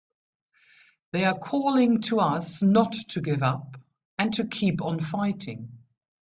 They're 1.11 1.35
calling 1.35 2.01
to 2.09 2.21
us 2.21 2.63
not 2.63 2.93
to 3.09 3.21
give 3.21 3.43
up 3.43 3.77
and 4.17 4.33
to 4.33 4.47
keep 4.47 4.81
on 4.81 4.99
fighting! 4.99 5.77